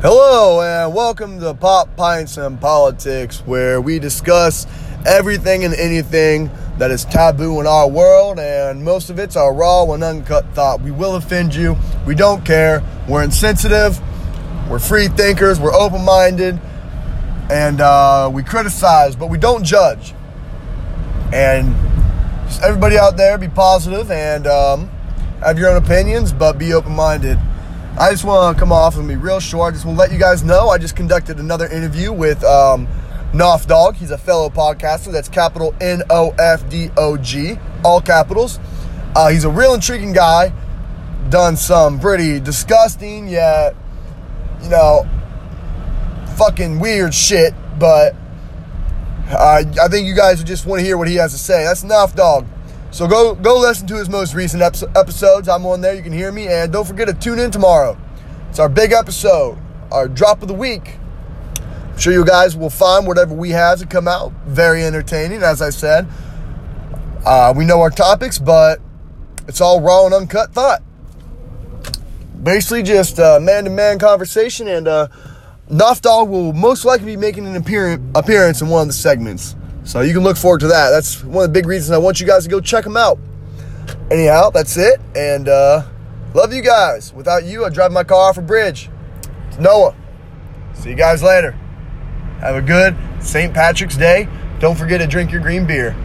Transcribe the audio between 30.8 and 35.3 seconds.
conducted another interview with um, Dog. He's a fellow podcaster. That's